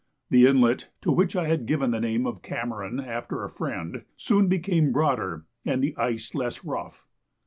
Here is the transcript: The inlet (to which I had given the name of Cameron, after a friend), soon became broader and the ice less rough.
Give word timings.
The 0.31 0.47
inlet 0.47 0.87
(to 1.03 1.11
which 1.11 1.35
I 1.35 1.45
had 1.47 1.67
given 1.67 1.91
the 1.91 1.99
name 1.99 2.25
of 2.25 2.41
Cameron, 2.41 2.99
after 2.99 3.43
a 3.43 3.51
friend), 3.51 4.03
soon 4.17 4.47
became 4.47 4.91
broader 4.91 5.45
and 5.63 5.83
the 5.83 5.95
ice 5.95 6.33
less 6.33 6.65
rough. 6.65 7.05